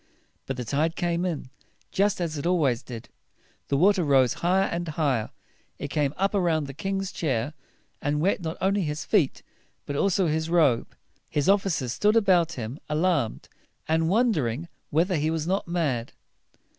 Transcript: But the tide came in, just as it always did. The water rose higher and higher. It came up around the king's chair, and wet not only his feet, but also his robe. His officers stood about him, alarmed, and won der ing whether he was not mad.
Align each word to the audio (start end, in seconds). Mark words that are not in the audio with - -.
But 0.47 0.57
the 0.57 0.65
tide 0.65 0.95
came 0.95 1.25
in, 1.25 1.51
just 1.91 2.19
as 2.19 2.35
it 2.35 2.47
always 2.47 2.81
did. 2.81 3.07
The 3.67 3.77
water 3.77 4.03
rose 4.03 4.33
higher 4.41 4.63
and 4.65 4.87
higher. 4.87 5.29
It 5.77 5.89
came 5.89 6.15
up 6.17 6.33
around 6.33 6.65
the 6.65 6.73
king's 6.73 7.11
chair, 7.11 7.53
and 8.01 8.19
wet 8.19 8.41
not 8.41 8.57
only 8.61 8.81
his 8.81 9.05
feet, 9.05 9.43
but 9.85 9.95
also 9.95 10.25
his 10.25 10.49
robe. 10.49 10.95
His 11.29 11.47
officers 11.47 11.93
stood 11.93 12.15
about 12.15 12.53
him, 12.53 12.79
alarmed, 12.89 13.47
and 13.87 14.09
won 14.09 14.31
der 14.31 14.47
ing 14.47 14.69
whether 14.89 15.17
he 15.17 15.29
was 15.29 15.45
not 15.45 15.67
mad. 15.67 16.13